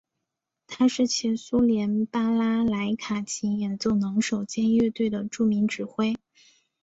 [0.65, 6.15] 他是前苏联巴拉莱卡琴演奏能手兼乐队的著名指挥。